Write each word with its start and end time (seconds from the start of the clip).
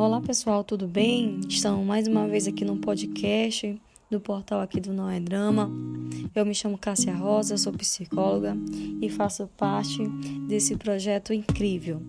Olá 0.00 0.18
pessoal, 0.18 0.64
tudo 0.64 0.88
bem? 0.88 1.40
Estamos 1.46 1.86
mais 1.86 2.08
uma 2.08 2.26
vez 2.26 2.48
aqui 2.48 2.64
no 2.64 2.78
podcast 2.78 3.78
do 4.10 4.18
portal 4.18 4.58
aqui 4.62 4.80
do 4.80 4.94
Não 4.94 5.10
é 5.10 5.20
Drama. 5.20 5.70
Eu 6.34 6.46
me 6.46 6.54
chamo 6.54 6.78
Cássia 6.78 7.14
Rosa, 7.14 7.58
sou 7.58 7.70
psicóloga 7.74 8.56
e 9.02 9.10
faço 9.10 9.46
parte 9.58 10.02
desse 10.48 10.74
projeto 10.74 11.34
incrível. 11.34 12.00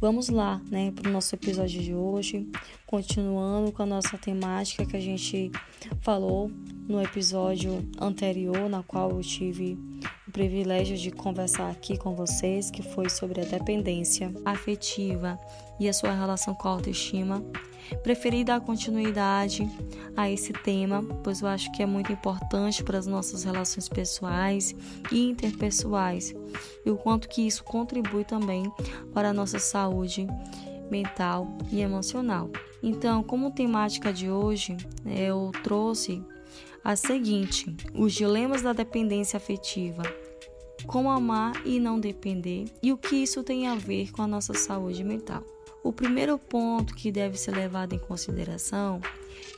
Vamos 0.00 0.28
lá, 0.28 0.60
né, 0.68 0.90
para 0.90 1.08
o 1.08 1.12
nosso 1.12 1.32
episódio 1.36 1.80
de 1.80 1.94
hoje, 1.94 2.48
continuando 2.84 3.70
com 3.70 3.84
a 3.84 3.86
nossa 3.86 4.18
temática 4.18 4.84
que 4.84 4.96
a 4.96 5.00
gente 5.00 5.52
falou 6.00 6.50
no 6.88 7.00
episódio 7.00 7.88
anterior, 8.00 8.68
na 8.68 8.82
qual 8.82 9.08
eu 9.08 9.20
tive 9.20 9.78
o 10.30 10.32
privilégio 10.32 10.96
de 10.96 11.10
conversar 11.10 11.68
aqui 11.70 11.98
com 11.98 12.14
vocês, 12.14 12.70
que 12.70 12.82
foi 12.82 13.10
sobre 13.10 13.40
a 13.40 13.44
dependência 13.44 14.32
afetiva 14.44 15.36
e 15.78 15.88
a 15.88 15.92
sua 15.92 16.12
relação 16.12 16.54
com 16.54 16.68
a 16.68 16.70
autoestima. 16.70 17.42
Preferi 18.04 18.44
dar 18.44 18.60
continuidade 18.60 19.68
a 20.16 20.30
esse 20.30 20.52
tema, 20.52 21.02
pois 21.24 21.42
eu 21.42 21.48
acho 21.48 21.72
que 21.72 21.82
é 21.82 21.86
muito 21.86 22.12
importante 22.12 22.84
para 22.84 22.96
as 22.96 23.08
nossas 23.08 23.42
relações 23.42 23.88
pessoais 23.88 24.72
e 25.10 25.28
interpessoais 25.28 26.32
e 26.86 26.90
o 26.90 26.96
quanto 26.96 27.28
que 27.28 27.44
isso 27.44 27.64
contribui 27.64 28.24
também 28.24 28.70
para 29.12 29.30
a 29.30 29.34
nossa 29.34 29.58
saúde 29.58 30.28
mental 30.88 31.48
e 31.72 31.80
emocional. 31.80 32.48
Então, 32.80 33.24
como 33.24 33.50
temática 33.50 34.12
de 34.12 34.30
hoje, 34.30 34.76
eu 35.04 35.50
trouxe 35.64 36.22
a 36.82 36.96
seguinte: 36.96 37.74
os 37.94 38.12
dilemas 38.12 38.62
da 38.62 38.72
dependência 38.72 39.36
afetiva. 39.36 40.02
Como 40.86 41.10
amar 41.10 41.60
e 41.66 41.78
não 41.78 42.00
depender 42.00 42.64
e 42.82 42.90
o 42.90 42.96
que 42.96 43.16
isso 43.16 43.42
tem 43.42 43.68
a 43.68 43.74
ver 43.74 44.10
com 44.12 44.22
a 44.22 44.26
nossa 44.26 44.54
saúde 44.54 45.04
mental. 45.04 45.44
O 45.82 45.92
primeiro 45.92 46.38
ponto 46.38 46.94
que 46.94 47.12
deve 47.12 47.38
ser 47.38 47.52
levado 47.52 47.94
em 47.94 47.98
consideração 47.98 49.00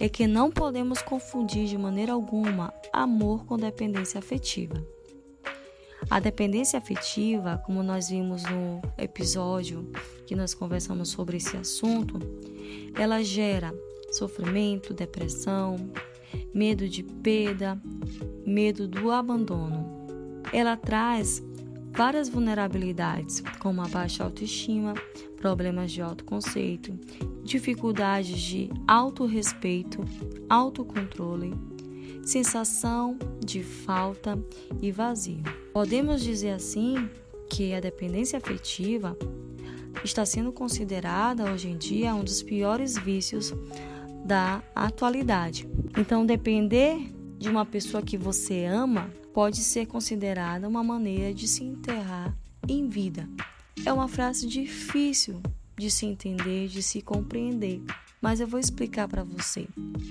é 0.01 0.09
que 0.09 0.27
não 0.27 0.51
podemos 0.51 1.01
confundir 1.01 1.67
de 1.67 1.79
maneira 1.79 2.13
alguma 2.13 2.73
amor 2.93 3.45
com 3.45 3.57
dependência 3.57 4.19
afetiva. 4.19 4.85
A 6.11 6.21
dependência 6.21 6.79
afetiva, 6.79 7.63
como 7.65 7.83
nós 7.83 8.09
vimos 8.09 8.43
no 8.43 8.83
episódio 8.99 9.91
que 10.27 10.35
nós 10.35 10.55
conversamos 10.55 11.11
sobre 11.11 11.37
esse 11.37 11.57
assunto, 11.57 12.19
ela 12.97 13.23
gera 13.23 13.73
sofrimento, 14.11 14.93
depressão, 14.93 15.91
medo 16.55 16.89
de 16.89 17.03
perda, 17.03 17.81
medo 18.47 18.87
do 18.87 19.11
abandono. 19.11 20.43
Ela 20.53 20.77
traz 20.77 21.43
várias 21.91 22.29
vulnerabilidades, 22.29 23.43
como 23.59 23.83
a 23.83 23.89
baixa 23.89 24.25
autoestima, 24.25 24.95
problemas 25.37 25.93
de 25.93 26.01
autoconceito, 26.01 26.99
dificuldades 27.43 28.41
de 28.41 28.71
autorrespeito, 28.87 30.05
autocontrole, 30.49 31.53
sensação 32.25 33.19
de 33.45 33.63
falta 33.63 34.39
e 34.81 34.91
vazio. 34.91 35.43
Podemos 35.73 36.23
dizer 36.23 36.51
assim 36.51 37.09
que 37.51 37.75
a 37.75 37.81
dependência 37.81 38.39
afetiva 38.39 39.17
está 40.05 40.25
sendo 40.25 40.53
considerada 40.53 41.53
hoje 41.53 41.69
em 41.69 41.77
dia 41.77 42.15
um 42.15 42.25
dos 42.25 42.43
piores 42.43 42.97
vícios 42.97 43.53
da 44.25 44.63
atualidade. 44.75 45.69
Então, 45.99 46.25
depender 46.25 47.13
de 47.39 47.49
uma 47.49 47.67
pessoa 47.67 48.03
que 48.03 48.17
você 48.17 48.65
ama 48.65 49.11
pode 49.35 49.59
ser 49.59 49.87
considerada 49.87 50.69
uma 50.69 50.85
maneira 50.85 51.35
de 51.35 51.49
se 51.49 51.65
enterrar 51.65 52.37
em 52.69 52.89
vida. 52.89 53.29
É 53.85 53.93
uma 53.93 54.07
frase 54.07 54.47
difícil 54.47 55.41
de 55.77 55.91
se 55.91 56.07
entender, 56.07 56.69
de 56.69 56.83
se 56.83 57.03
compreender, 57.03 57.83
mas 58.21 58.41
eu 58.41 58.47
vou 58.47 58.61
explicar 58.61 59.09
para 59.09 59.25
você. 59.25 59.67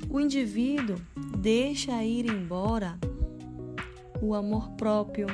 O 0.09 0.19
indivíduo 0.19 0.97
deixa 1.37 2.03
ir 2.03 2.25
embora 2.25 2.99
o 4.21 4.35
amor 4.35 4.69
próprio, 4.71 5.27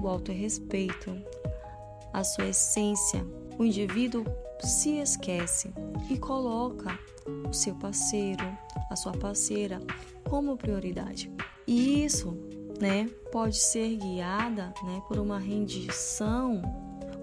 o 0.00 0.06
autorrespeito, 0.06 1.16
a 2.12 2.22
sua 2.22 2.48
essência. 2.48 3.26
O 3.58 3.64
indivíduo 3.64 4.24
se 4.62 4.98
esquece 4.98 5.72
e 6.08 6.16
coloca 6.18 6.98
o 7.48 7.52
seu 7.52 7.74
parceiro, 7.74 8.44
a 8.90 8.96
sua 8.96 9.12
parceira 9.12 9.80
como 10.24 10.56
prioridade. 10.56 11.30
E 11.66 12.04
isso, 12.04 12.36
né, 12.80 13.08
pode 13.30 13.58
ser 13.58 13.96
guiada, 13.96 14.72
né, 14.84 15.02
por 15.08 15.18
uma 15.18 15.38
rendição 15.38 16.62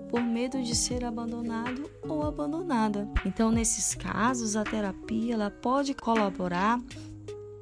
por 0.10 0.22
medo 0.22 0.62
de 0.62 0.76
ser 0.76 1.06
abandonado 1.06 1.90
ou 2.08 2.24
abandonada. 2.24 3.08
Então, 3.26 3.52
nesses 3.52 3.94
casos, 3.94 4.56
a 4.56 4.64
terapia 4.64 5.36
ela 5.36 5.52
pode 5.52 5.94
colaborar 5.94 6.82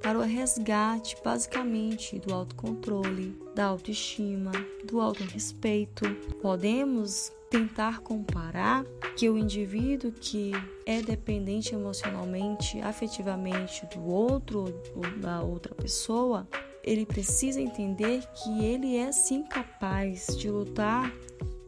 para 0.07 0.19
o 0.19 0.21
resgate, 0.21 1.17
basicamente, 1.21 2.17
do 2.17 2.33
autocontrole, 2.33 3.37
da 3.53 3.65
autoestima, 3.65 4.53
do 4.85 5.01
autorrespeito. 5.01 6.05
Podemos 6.41 7.29
tentar 7.49 7.99
comparar 7.99 8.85
que 9.17 9.29
o 9.29 9.37
indivíduo 9.37 10.13
que 10.13 10.53
é 10.85 11.01
dependente 11.01 11.75
emocionalmente, 11.75 12.79
afetivamente 12.79 13.85
do 13.87 14.01
outro 14.05 14.73
ou 14.95 15.19
da 15.19 15.41
outra 15.41 15.75
pessoa, 15.75 16.47
ele 16.85 17.05
precisa 17.05 17.59
entender 17.59 18.23
que 18.27 18.63
ele 18.63 18.95
é 18.95 19.11
sim 19.11 19.43
capaz 19.43 20.27
de 20.37 20.49
lutar 20.49 21.11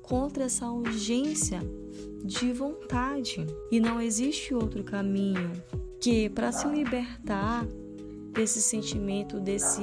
contra 0.01 0.45
essa 0.45 0.71
urgência 0.71 1.59
de 2.23 2.53
vontade 2.53 3.45
e 3.69 3.81
não 3.81 3.99
existe 3.99 4.53
outro 4.53 4.81
caminho 4.81 5.51
que 5.99 6.29
para 6.29 6.53
se 6.53 6.65
libertar 6.69 7.67
desse 8.39 8.61
sentimento, 8.61 9.37
desse 9.37 9.81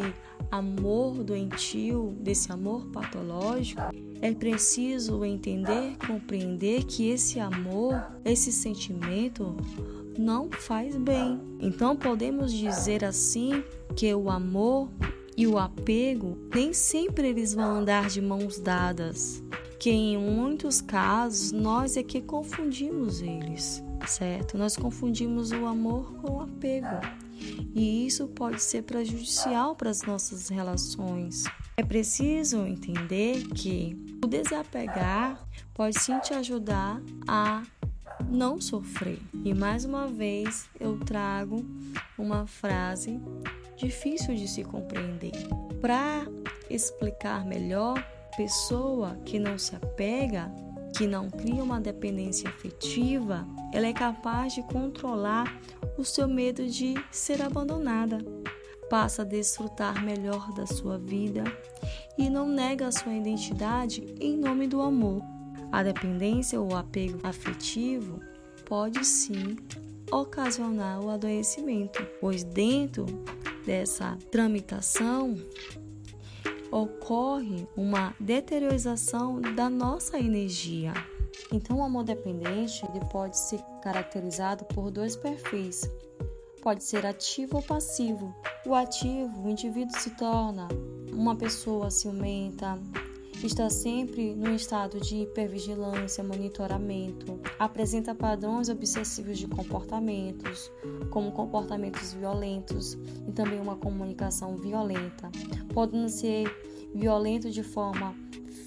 amor 0.50 1.22
doentio, 1.22 2.16
desse 2.18 2.50
amor 2.50 2.86
patológico, 2.86 3.82
é 4.22 4.32
preciso 4.32 5.22
entender, 5.26 5.98
compreender 6.06 6.84
que 6.84 7.10
esse 7.10 7.38
amor, 7.38 8.02
esse 8.24 8.50
sentimento 8.50 9.54
não 10.18 10.50
faz 10.50 10.96
bem. 10.96 11.38
Então 11.60 11.94
podemos 11.94 12.50
dizer 12.50 13.04
assim 13.04 13.62
que 13.94 14.14
o 14.14 14.30
amor 14.30 14.88
e 15.36 15.46
o 15.46 15.58
apego 15.58 16.38
nem 16.54 16.72
sempre 16.72 17.28
eles 17.28 17.52
vão 17.52 17.76
andar 17.76 18.08
de 18.08 18.22
mãos 18.22 18.58
dadas, 18.58 19.44
que 19.78 19.90
em 19.90 20.16
muitos 20.16 20.80
casos 20.80 21.52
nós 21.52 21.98
é 21.98 22.02
que 22.02 22.22
confundimos 22.22 23.20
eles, 23.20 23.84
certo? 24.06 24.56
Nós 24.56 24.78
confundimos 24.78 25.52
o 25.52 25.66
amor 25.66 26.14
com 26.22 26.38
o 26.38 26.40
apego. 26.40 27.25
E 27.74 28.06
isso 28.06 28.28
pode 28.28 28.62
ser 28.62 28.82
prejudicial 28.82 29.76
para 29.76 29.91
as 29.91 30.02
nossas 30.02 30.48
relações. 30.48 31.44
É 31.76 31.82
preciso 31.82 32.66
entender 32.66 33.47
que 33.48 33.97
o 34.24 34.26
desapegar 34.26 35.47
pode 35.74 36.00
sim 36.00 36.19
te 36.20 36.32
ajudar 36.32 37.00
a 37.28 37.62
não 38.28 38.60
sofrer. 38.60 39.20
E 39.44 39.54
mais 39.54 39.84
uma 39.84 40.06
vez 40.06 40.69
eu 40.80 40.98
trago 40.98 41.64
uma 42.19 42.47
frase 42.47 43.20
difícil 43.76 44.34
de 44.34 44.48
se 44.48 44.64
compreender. 44.64 45.32
Para 45.80 46.26
explicar 46.70 47.44
melhor, 47.44 48.03
pessoa 48.36 49.16
que 49.24 49.38
não 49.38 49.58
se 49.58 49.76
apega, 49.76 50.50
que 50.97 51.06
não 51.06 51.28
cria 51.28 51.62
uma 51.62 51.80
dependência 51.80 52.48
afetiva, 52.48 53.47
ela 53.72 53.86
é 53.86 53.92
capaz 53.92 54.54
de 54.54 54.62
controlar 54.62 55.54
o 55.96 56.04
seu 56.04 56.28
medo 56.28 56.66
de 56.66 56.94
ser 57.10 57.42
abandonada 57.42 58.18
passa 58.88 59.22
a 59.22 59.24
desfrutar 59.24 60.04
melhor 60.04 60.52
da 60.52 60.66
sua 60.66 60.98
vida 60.98 61.44
e 62.16 62.30
não 62.30 62.48
nega 62.48 62.86
a 62.86 62.92
sua 62.92 63.14
identidade 63.14 64.14
em 64.20 64.36
nome 64.36 64.66
do 64.66 64.80
amor. 64.80 65.22
A 65.72 65.82
dependência 65.82 66.60
ou 66.60 66.76
apego 66.76 67.18
afetivo 67.22 68.20
pode 68.64 69.04
sim 69.04 69.56
ocasionar 70.10 71.00
o 71.00 71.10
adoecimento, 71.10 72.06
pois 72.21 72.44
dentro 72.44 73.06
dessa 73.65 74.16
tramitação 74.30 75.34
ocorre 76.71 77.66
uma 77.76 78.15
deteriorização 78.21 79.41
da 79.41 79.68
nossa 79.68 80.18
energia. 80.18 80.92
Então, 81.53 81.78
o 81.78 81.82
amor 81.82 82.04
dependente 82.04 82.84
ele 82.86 83.04
pode 83.06 83.38
ser 83.38 83.60
caracterizado 83.86 84.65
por 84.65 84.91
dois 84.91 85.15
perfis: 85.15 85.88
pode 86.60 86.83
ser 86.83 87.06
ativo 87.06 87.59
ou 87.59 87.62
passivo. 87.62 88.34
O 88.66 88.74
ativo, 88.74 89.44
o 89.44 89.48
indivíduo 89.48 89.97
se 89.97 90.10
torna 90.10 90.66
uma 91.12 91.36
pessoa 91.36 91.88
ciumenta, 91.88 92.77
está 93.44 93.71
sempre 93.71 94.34
no 94.34 94.53
estado 94.53 95.00
de 95.00 95.18
hipervigilância, 95.18 96.24
monitoramento, 96.24 97.38
apresenta 97.60 98.12
padrões 98.12 98.68
obsessivos 98.68 99.38
de 99.38 99.47
comportamentos, 99.47 100.68
como 101.10 101.30
comportamentos 101.30 102.12
violentos 102.12 102.98
e 103.28 103.30
também 103.30 103.60
uma 103.60 103.77
comunicação 103.77 104.56
violenta, 104.56 105.30
podendo 105.72 106.09
ser 106.09 106.50
violento 106.92 107.53
de 107.53 107.62
forma 107.62 108.16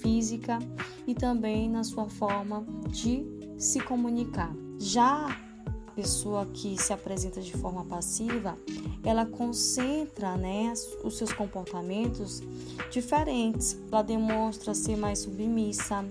física 0.00 0.58
e 1.06 1.14
também 1.14 1.68
na 1.68 1.84
sua 1.84 2.08
forma 2.08 2.64
de 2.88 3.39
se 3.60 3.78
comunicar. 3.78 4.52
Já 4.78 5.28
pessoa 5.94 6.46
que 6.46 6.80
se 6.80 6.94
apresenta 6.94 7.42
de 7.42 7.52
forma 7.52 7.84
passiva, 7.84 8.56
ela 9.04 9.26
concentra 9.26 10.34
né, 10.36 10.72
os 11.04 11.18
seus 11.18 11.30
comportamentos 11.30 12.42
diferentes. 12.90 13.78
Ela 13.92 14.00
demonstra 14.00 14.72
ser 14.72 14.96
mais 14.96 15.18
submissa, 15.18 16.02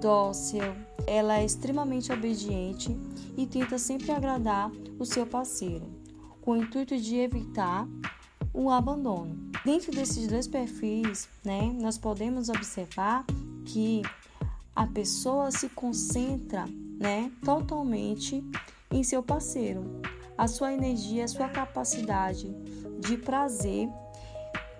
dócil, 0.00 0.62
ela 1.06 1.38
é 1.38 1.44
extremamente 1.44 2.12
obediente 2.12 2.94
e 3.36 3.46
tenta 3.46 3.78
sempre 3.78 4.10
agradar 4.10 4.70
o 4.98 5.06
seu 5.06 5.26
parceiro, 5.26 5.86
com 6.42 6.52
o 6.52 6.56
intuito 6.56 6.96
de 6.98 7.16
evitar 7.16 7.88
o 8.52 8.68
abandono. 8.68 9.50
Dentro 9.64 9.92
desses 9.92 10.28
dois 10.28 10.46
perfis, 10.46 11.28
né, 11.42 11.74
nós 11.80 11.96
podemos 11.96 12.50
observar 12.50 13.24
que 13.64 14.02
a 14.74 14.86
pessoa 14.86 15.50
se 15.50 15.68
concentra, 15.68 16.64
né, 16.98 17.30
totalmente 17.44 18.42
em 18.90 19.02
seu 19.02 19.22
parceiro. 19.22 20.00
A 20.36 20.48
sua 20.48 20.72
energia, 20.72 21.24
a 21.24 21.28
sua 21.28 21.48
capacidade 21.48 22.54
de 23.00 23.16
prazer 23.16 23.88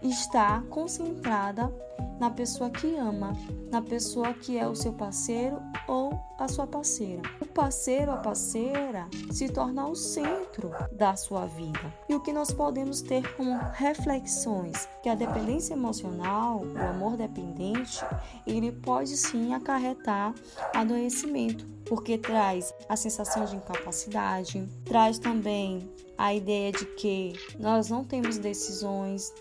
está 0.03 0.63
concentrada 0.69 1.73
na 2.19 2.31
pessoa 2.31 2.71
que 2.71 2.95
ama, 2.97 3.37
na 3.71 3.83
pessoa 3.83 4.33
que 4.33 4.57
é 4.57 4.67
o 4.67 4.77
seu 4.77 4.93
parceiro 4.93 5.61
ou 5.89 6.13
a 6.39 6.47
sua 6.47 6.67
parceira. 6.67 7.23
O 7.41 7.47
parceiro, 7.47 8.13
a 8.13 8.17
parceira, 8.17 9.09
se 9.31 9.49
torna 9.49 9.89
o 9.89 9.97
centro 9.97 10.71
da 10.93 11.17
sua 11.17 11.47
vida. 11.47 11.81
E 12.09 12.15
o 12.15 12.21
que 12.21 12.33
nós 12.33 12.53
podemos 12.53 13.03
ter 13.03 13.35
como 13.37 13.59
reflexões? 13.73 14.89
Que 15.03 15.09
a 15.09 15.17
dependência 15.17 15.75
emocional, 15.75 16.63
o 16.65 16.79
amor 16.79 17.17
dependente, 17.17 18.05
ele 18.47 18.71
pode 18.71 19.17
sim 19.17 19.53
acarretar 19.53 20.33
adoecimento, 20.75 21.67
porque 21.87 22.19
traz 22.19 22.73
a 22.89 22.95
sensação 22.95 23.45
de 23.45 23.57
incapacidade, 23.57 24.65
traz 24.85 25.19
também 25.19 25.91
a 26.17 26.33
ideia 26.33 26.71
de 26.71 26.85
que 26.85 27.33
nós 27.59 27.89
não 27.89 28.05
temos 28.05 28.39
decisões, 28.39 29.33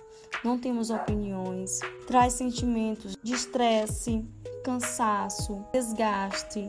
não 0.44 0.58
temos 0.58 0.90
opiniões, 0.90 1.80
traz 2.08 2.34
sentimentos 2.34 3.16
de 3.22 3.34
estresse, 3.34 4.26
cansaço, 4.64 5.64
desgaste, 5.72 6.68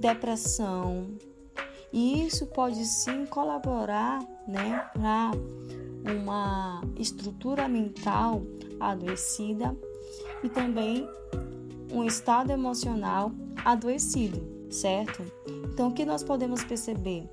depressão. 0.00 1.06
E 1.92 2.26
isso 2.26 2.46
pode 2.46 2.84
sim 2.84 3.24
colaborar 3.26 4.20
né, 4.46 4.88
para 4.92 5.30
uma 6.12 6.82
estrutura 6.98 7.68
mental 7.68 8.42
adoecida 8.80 9.76
e 10.42 10.48
também 10.48 11.08
um 11.92 12.04
estado 12.04 12.50
emocional 12.50 13.32
adoecido, 13.64 14.42
certo? 14.70 15.24
Então, 15.72 15.88
o 15.88 15.92
que 15.92 16.04
nós 16.04 16.22
podemos 16.22 16.62
perceber? 16.64 17.28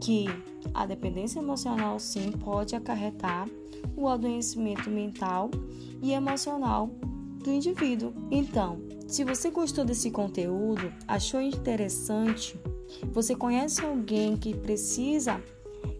Que 0.00 0.26
a 0.72 0.86
dependência 0.86 1.38
emocional 1.38 1.98
sim 1.98 2.30
pode 2.32 2.76
acarretar 2.76 3.48
o 3.96 4.08
adoecimento 4.08 4.90
mental 4.90 5.50
e 6.02 6.12
emocional 6.12 6.88
do 7.42 7.50
indivíduo. 7.50 8.12
Então, 8.30 8.80
se 9.06 9.24
você 9.24 9.50
gostou 9.50 9.84
desse 9.84 10.10
conteúdo, 10.10 10.92
achou 11.06 11.40
interessante, 11.40 12.58
você 13.12 13.34
conhece 13.34 13.84
alguém 13.84 14.36
que 14.36 14.54
precisa 14.54 15.40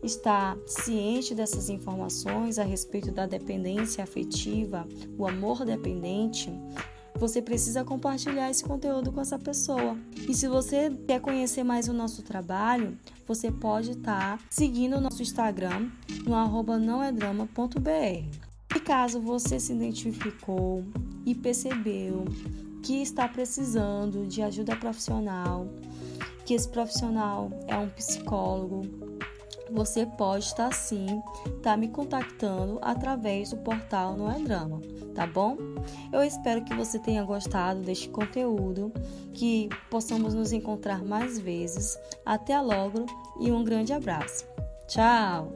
estar 0.02 0.56
ciente 0.66 1.34
dessas 1.34 1.69
informações 1.69 2.58
a 2.58 2.64
respeito 2.64 3.10
da 3.12 3.26
dependência 3.26 4.02
afetiva, 4.02 4.87
o 5.16 5.26
amor 5.26 5.64
dependente, 5.64 6.50
você 7.18 7.40
precisa 7.40 7.84
compartilhar 7.84 8.50
esse 8.50 8.62
conteúdo 8.62 9.10
com 9.12 9.20
essa 9.20 9.38
pessoa. 9.38 9.96
E 10.28 10.34
se 10.34 10.46
você 10.48 10.90
quer 11.06 11.20
conhecer 11.20 11.64
mais 11.64 11.88
o 11.88 11.92
nosso 11.92 12.22
trabalho, 12.22 12.96
você 13.26 13.50
pode 13.50 13.92
estar 13.92 14.40
seguindo 14.50 14.96
o 14.96 15.00
nosso 15.00 15.22
Instagram 15.22 15.90
no 16.24 16.34
arroba 16.34 16.78
nãoedrama.br. 16.78 18.46
E 18.74 18.80
caso 18.80 19.20
você 19.20 19.58
se 19.58 19.72
identificou 19.72 20.84
e 21.24 21.34
percebeu 21.34 22.24
que 22.82 23.02
está 23.02 23.26
precisando 23.26 24.26
de 24.26 24.42
ajuda 24.42 24.76
profissional, 24.76 25.66
que 26.44 26.54
esse 26.54 26.68
profissional 26.68 27.50
é 27.66 27.76
um 27.76 27.88
psicólogo, 27.88 28.82
você 29.70 30.06
pode 30.06 30.44
estar 30.44 30.72
sim, 30.72 31.22
tá 31.62 31.76
me 31.76 31.88
contactando 31.88 32.78
através 32.82 33.50
do 33.50 33.56
portal 33.58 34.16
Não 34.16 34.30
é 34.30 34.38
Drama, 34.38 34.80
tá 35.14 35.26
bom? 35.26 35.56
Eu 36.12 36.22
espero 36.22 36.64
que 36.64 36.74
você 36.74 36.98
tenha 36.98 37.24
gostado 37.24 37.80
deste 37.80 38.08
conteúdo, 38.08 38.92
que 39.32 39.68
possamos 39.90 40.34
nos 40.34 40.52
encontrar 40.52 41.04
mais 41.04 41.38
vezes. 41.38 41.98
Até 42.24 42.60
logo 42.60 43.06
e 43.40 43.50
um 43.50 43.64
grande 43.64 43.92
abraço. 43.92 44.46
Tchau! 44.86 45.52